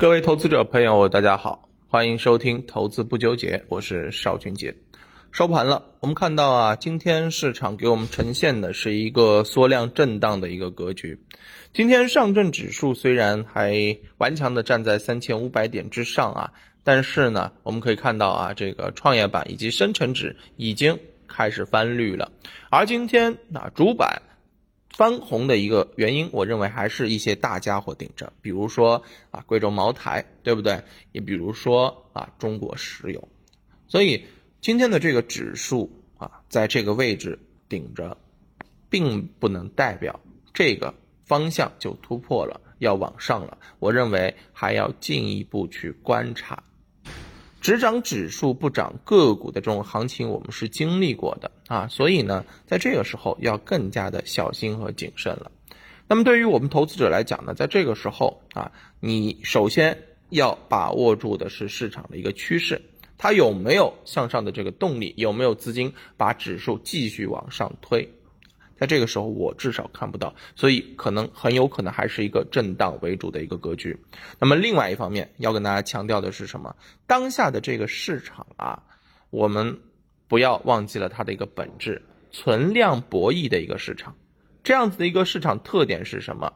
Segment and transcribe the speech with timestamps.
[0.00, 4.74] 各位投资者朋友，大家好，欢迎收听《投资不纠结》，我是邵俊杰。
[5.30, 11.20] 收盘了，我们看到啊，今天市场给我们呈现的是一个缩量震荡的一个格局。
[11.74, 20.98] 今天上证指数虽然还顽强的站在三千五百点之上啊，但是呢，我们可以看到啊，这个创业板以及深成指已经
[21.28, 22.32] 开始翻绿了。
[22.70, 24.22] 而今天啊，主板
[24.96, 30.82] 翻红的一个原因，我认为还是一些大家伙顶着，比如说啊，贵州茅台，对不对？
[31.12, 33.28] 也比如说啊，中国石油，
[33.86, 34.24] 所以。
[34.62, 38.14] 今天的这个指数啊，在这个位置顶着，
[38.90, 40.20] 并不能代表
[40.52, 43.56] 这个方向就突破了，要往上了。
[43.78, 46.62] 我认为还要进一步去观察。
[47.60, 55.50] 只涨指数不涨个股的这种行情，我们是经历过的啊，所以呢，在这个时候要更加的小心和谨慎了。
[56.08, 59.96] 那么对于我们投资者来讲呢，在这个时候啊，你首先
[60.30, 62.80] 要把握住的是市场的一个趋势。
[63.18, 65.12] 它有没有向上的这个动力？
[65.18, 68.10] 有没有资金把指数继续往上推？
[68.80, 73.94] 在这个时候，我至少看不到，所以可能很有可能还是一个震荡为主的一个格局。
[74.38, 76.74] 那么，另外一方面要跟大家强调的是什么？
[77.06, 78.82] 当下的这个市场啊，
[79.28, 79.78] 我们
[80.28, 82.00] 不要忘记了它的一个本质，
[82.32, 84.16] 存量博弈的一个市场。
[84.64, 86.50] 这样子的一个市场特点是什么？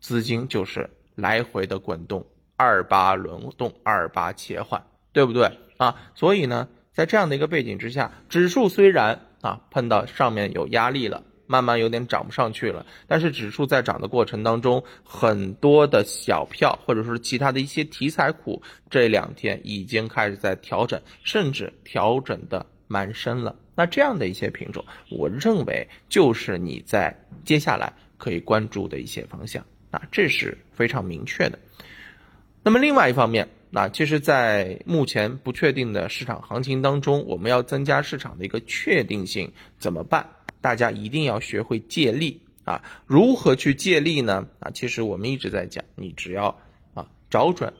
[0.00, 5.56] 资金就是来回的滚动，二八轮动，二八切换，对不对？
[5.76, 23.56] 啊，所以呢，在这样的一个背景之下，指数虽然啊碰到上面有压力了，慢慢有点涨不上去了，但是指数在涨的过程当中，很多的小票或者说其他的一些题材股，这两天已经开始在调整，甚至调整的蛮深了。
[23.74, 27.12] 那这样的一些品种，我认为就是你在
[27.44, 31.58] 接下来可以关注的一些方向啊，这是非常明确的。
[32.62, 33.48] 那么另外一方面。
[33.72, 40.28] 那其实，在目前不确定的市场行情当中，我们要增加市场的一个确定性，怎么办？
[40.60, 42.82] 大家一定要学会借力啊！
[43.06, 44.46] 如何去借力呢？
[44.60, 46.56] 啊，其实我们一直在讲，你只要
[46.94, 47.72] 啊找准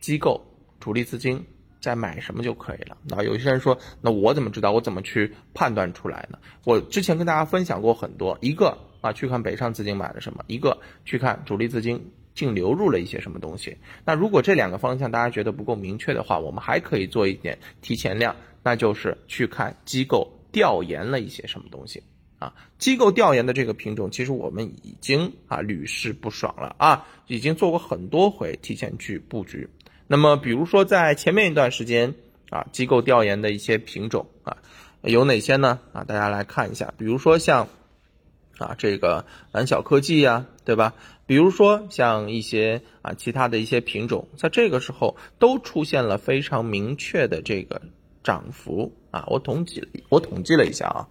[0.00, 0.44] 机构
[0.80, 1.44] 主力资金
[1.80, 2.96] 在买什么就可以了。
[3.04, 4.72] 那有些人说，那我怎么知道？
[4.72, 6.38] 我怎么去判断出来呢？
[6.64, 12.12] 我之前跟大家分享过很多，一个啊去看北上资金买了什么，一个去看主力资金。
[12.36, 13.78] 净流入了一些什么东西？
[14.04, 22.02] 那如果这两个方向大家觉得不够明确的话，我们还可以做一点提前量，那就是去看机构调研了一些什么东西
[22.38, 22.54] 啊。
[22.78, 29.68] 机构调研的这个品种，其实我们已经啊屡试不爽了啊，已经做过很多回提前去布局。
[30.06, 32.14] 那么比如说在前面一段时间
[32.50, 34.58] 啊，机构调研的一些品种啊，
[35.02, 35.80] 有哪些呢？
[35.92, 37.68] 啊，大家来看一下，比如说像。
[38.58, 40.94] 啊，这个蓝小科技呀，对吧？
[41.26, 47.82] 比如说像一些啊其他的一些品种，在这个时候都出现了非常明确的这个
[48.26, 49.24] 涨幅啊。
[49.28, 51.08] 我统计我统计了一下啊，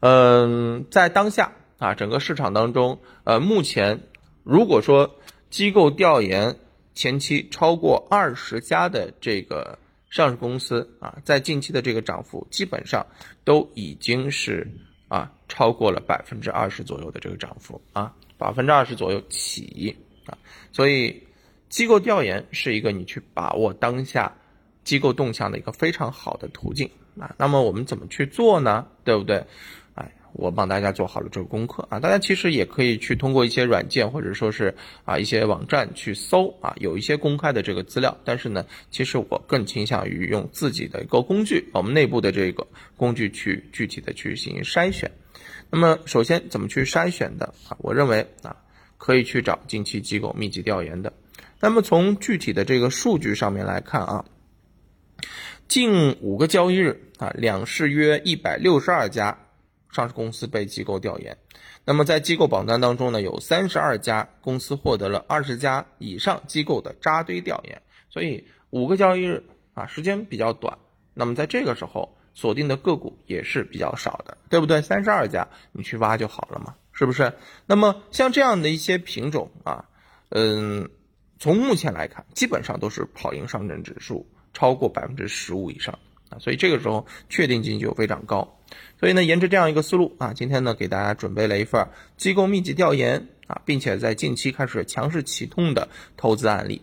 [0.00, 4.00] 嗯，在当下啊整个市场当中，呃，目前
[4.42, 5.16] 如果说
[5.50, 6.56] 机构调研
[6.94, 9.78] 前期超过二十家的这个
[10.08, 13.06] 上市公司啊，在近期的这个涨幅基本上
[13.44, 14.66] 都已经是。
[15.10, 20.38] 啊，超过了百分之二十左右的这个涨幅啊，百分之二十左右起啊，
[20.70, 21.24] 所以
[21.68, 24.32] 机构调研是一个你去把握当下
[24.84, 27.34] 机构动向的一个非常好的途径啊。
[27.38, 28.86] 那么我们怎么去做呢？
[29.04, 29.44] 对不对？
[29.94, 34.72] 哎我帮大家做好了这个功课啊，大家其实也可以去通过一些软件或者说是
[35.04, 38.16] 啊一些网站去搜啊，有一些公开的这个资料。
[38.24, 42.64] 但是呢，其实我更倾向于用自己的一个工具，我们内部的这个
[42.96, 45.10] 工具去具体的去进行筛选。
[45.68, 47.76] 那么首先怎么去筛选的啊？
[47.80, 48.54] 我认为啊，
[48.98, 51.12] 可以去找近期机构密集调研的。
[51.58, 54.24] 那么从具体的这个数据上面来看啊，
[55.70, 59.38] 近五个交易日啊，两市约一百六十二家。
[59.92, 61.36] 上市公司被机构调研，
[61.84, 70.76] 那么在机构榜单当中呢，有三十二家公司获得了二十家以上机构的扎堆调研，所以五个交易日啊，时间比较短。
[71.14, 74.82] 那么在这个时候锁定的个股也是比较少的，对不对？
[74.82, 77.32] 三十二家你去挖就好了嘛，是不是？
[77.66, 79.84] 那么像这样的一些品种啊，
[80.30, 80.88] 嗯，
[81.38, 85.98] 从目前来看，基本上都是跑赢上证指数超过百分之十五以上。
[86.30, 88.56] 啊，所以这个时候确定性就非常高，
[89.00, 91.84] 所以呢，沿着这样一个思路啊，今天呢给大家准备了一份
[92.16, 96.80] 机构密集调研啊，并且在近期开始强势启动的投资案例，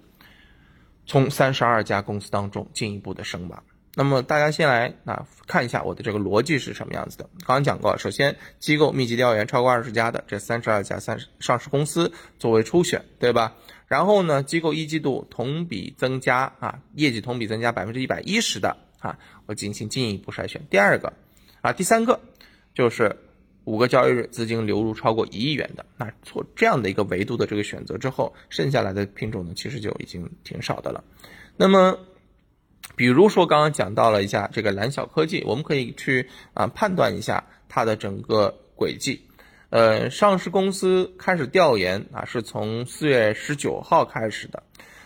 [1.06, 3.64] 从三十二家公司当中进一步的升吧。
[3.98, 7.28] 那么大家先来啊看一下我的这个逻辑是什么样子的。
[7.40, 13.56] 刚刚讲过，首先机构密集调研超过二十家的这三十二家三上市公司作为初选，对吧？
[13.88, 19.18] 然后呢，机构一季度同比增加啊，业绩同比增加百分之一百一十的啊，
[19.48, 20.62] 我进行进一步筛选。
[20.70, 21.12] 第二个
[21.62, 22.20] 啊，第三个
[22.76, 23.18] 就是
[23.64, 25.84] 五个交易日资金流入超过一亿元的。
[25.98, 31.04] 那做这样的一个维度的这个选择之后，剩下来的品种呢，其实就已经挺少的了。
[31.56, 31.98] 那么。
[32.98, 39.22] 比如说，刚刚讲到了一下这个蓝小科技，我们可以去啊判断一下它的整个轨迹。
[39.70, 44.64] 呃，上市公司开始调研啊，是从四月十九号开始的。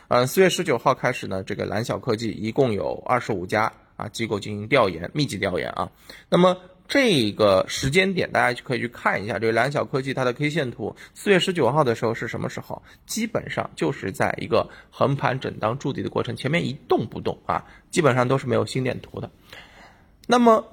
[0.07, 5.91] 呃，四月十九号开始呢，这个蓝小科技一共有二十五家啊机构进行调研，密集调研啊。
[6.29, 6.55] 那么
[6.91, 10.93] 这个时间点，大家就可以去看一下这个蓝小科技它的 K 线图。
[11.13, 12.83] 四月十九号的时候是什么时候？
[13.05, 19.31] 基本上就是在一个横盘震荡筑底的过程，前面一动不动啊，基本上都是没有心电图的。
[20.27, 20.67] 那么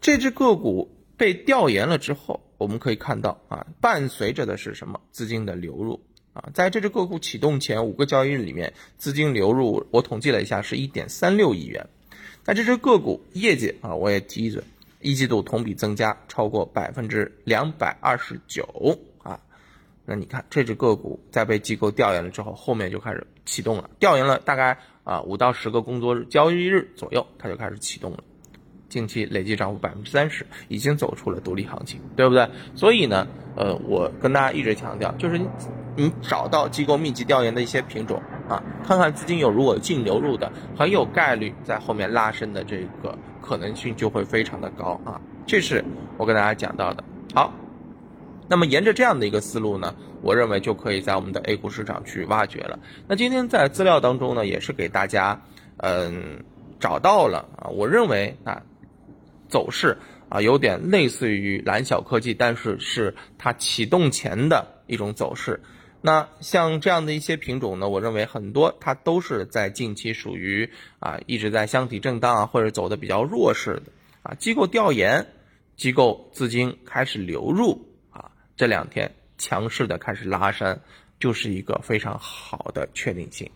[0.00, 5.00] 这只个股被调研了之后，我们可以看到啊，伴随着的是什么？
[5.10, 6.00] 资金的流入
[6.34, 11.88] 啊，在这只个股启动前五个交易日里面，资金流入我统计了一下，是一点三六亿元。
[12.44, 14.62] 那这只个股业绩啊，我也提一嘴。
[15.04, 18.66] 一季度同比增加超过百分之两百二十九
[19.22, 19.38] 啊，
[20.06, 23.90] 那你看这只个股在被机构调研了之后，后面就开始启动了。
[23.98, 28.24] 调研了大概啊五到十个工作日交易日左右，它就开始启动了。
[28.88, 32.48] 近期累计涨幅百分之三十，已经走出了独立行情，对不对？
[32.74, 35.46] 所以呢，呃，我跟大家一直强调，就是你
[35.96, 43.16] 你找到机构密集调研的一些品种啊，看看资金有如果净流入的，很有概率在后面拉升的这个。
[43.46, 45.84] 可能性就会非常的高啊，这是
[46.16, 47.04] 我跟大家讲到的。
[47.34, 47.52] 好，
[48.48, 52.78] 那么沿着这样的一个思路呢，我认为就可以在我们的 A 股市场去挖掘了。
[53.06, 55.38] 那今天在资料当中呢，也是给大家
[55.76, 56.42] 嗯
[56.80, 58.62] 找到了啊，我认为啊
[59.50, 59.98] 走势
[60.30, 65.60] 啊有点类似于蓝小科技，但是是它启动前的一种走势。
[66.06, 70.68] 那像这样的一些品种呢，我认为很多它都是在近期属于
[70.98, 73.84] 啊一直在箱体震荡啊，或者走的比较弱势的
[74.22, 74.34] 啊。
[74.34, 75.26] 机构调研，
[75.76, 80.78] 机构资金开始流入啊，这两天强势的开始拉升，
[81.18, 83.50] 就是一个非常好的确定性。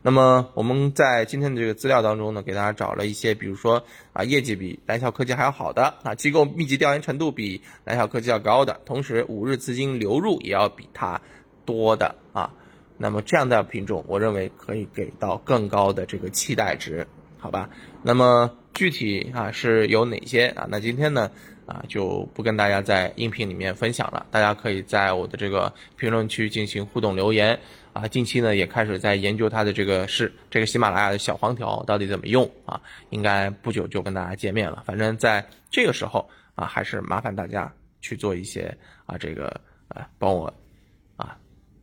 [0.00, 11.20] 那么我们在今天的这个资料当中呢，给大家找了一些，比如说啊业绩比蓝小科技还要好的啊，机构密集调研程度比蓝小科技要高的，同时五日资金流入也要比它。
[11.68, 12.50] 多的啊，
[12.96, 17.06] 那么这样的品种，我认为可以给到更高的这个期待值，
[17.36, 17.68] 好吧？
[18.02, 20.66] 那么具体啊是有哪些啊？
[20.70, 21.30] 那今天呢
[21.66, 27.60] 啊就不跟大家在音频里面分享了，大家可以在我的这个评论区进行互动留言
[27.92, 28.08] 啊。
[28.08, 32.80] 近期呢也开始在研究它的这个是这个喜马拉雅的小黄条到底怎么用啊？
[33.10, 34.82] 应该不久就跟大家见面了。
[34.86, 38.74] 反正在这个时候啊，还是麻烦大家去做一些
[39.04, 40.50] 啊这个啊帮我。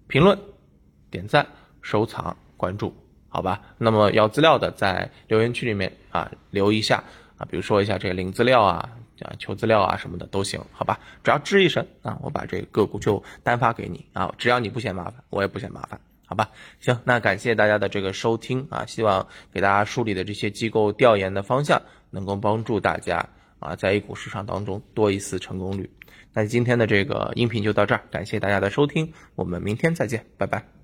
[0.08, 0.38] 评论、
[1.10, 1.46] 点赞、
[1.82, 2.96] 收藏、关注，
[3.28, 3.62] 好吧？
[3.78, 7.04] 那么要资料的，在留言区里面啊留一下
[7.38, 8.90] 啊，比如说一下这个领资料啊、
[9.22, 11.00] 啊求资料啊什么的都行，好吧？
[11.24, 16.50] 只要吱一声啊，我把这个个股就单发给你啊，只要你不嫌麻烦，我也不嫌麻烦，好吧？
[16.80, 21.82] 行，那感谢大家的这个收听啊，希望给大家梳理的这些机构调研的方向，
[22.12, 23.30] 能够帮助大家
[23.60, 25.90] 啊，在 A 股市场当中多一丝成功率。
[26.34, 30.75] 那今天的这个音频就到这儿，感谢大家的收听，我们明天再见，拜拜。